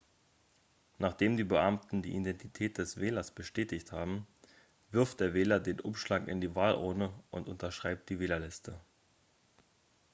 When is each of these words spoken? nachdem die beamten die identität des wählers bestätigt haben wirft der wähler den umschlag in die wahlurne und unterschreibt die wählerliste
nachdem 0.97 1.37
die 1.37 1.43
beamten 1.43 2.01
die 2.01 2.15
identität 2.15 2.79
des 2.79 2.97
wählers 2.99 3.29
bestätigt 3.35 3.91
haben 3.91 4.25
wirft 4.89 5.19
der 5.19 5.35
wähler 5.35 5.59
den 5.59 5.79
umschlag 5.79 6.27
in 6.27 6.41
die 6.41 6.55
wahlurne 6.55 7.13
und 7.29 7.47
unterschreibt 7.47 8.09
die 8.09 8.19
wählerliste 8.19 8.81